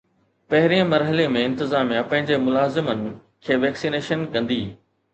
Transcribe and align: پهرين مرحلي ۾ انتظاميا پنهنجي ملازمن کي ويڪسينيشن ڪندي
پهرين 0.53 0.87
مرحلي 0.93 1.25
۾ 1.35 1.43
انتظاميا 1.51 2.01
پنهنجي 2.15 2.41
ملازمن 2.49 3.07
کي 3.47 3.63
ويڪسينيشن 3.67 4.29
ڪندي 4.37 4.63